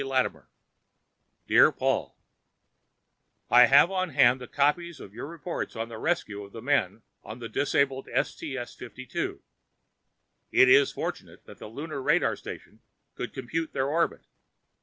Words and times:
D. 0.01 0.03
Latimer 0.03 0.49
Dear 1.45 1.71
Paul, 1.71 2.17
I 3.51 3.65
have 3.67 3.91
on 3.91 4.09
hand 4.09 4.41
the 4.41 4.47
copies 4.47 4.99
of 4.99 5.13
your 5.13 5.27
reports 5.27 5.75
on 5.75 5.89
the 5.89 5.99
rescue 5.99 6.41
of 6.43 6.53
the 6.53 6.61
men 6.63 7.03
on 7.23 7.37
the 7.37 7.47
disabled 7.47 8.07
STS 8.11 8.73
52. 8.73 9.43
It 10.51 10.67
is 10.69 10.91
fortunate 10.91 11.45
that 11.45 11.59
the 11.59 11.67
Lunar 11.69 12.01
radar 12.01 12.35
stations 12.35 12.81
could 13.13 13.31
compute 13.31 13.73
their 13.73 13.89
orbit. 13.89 14.21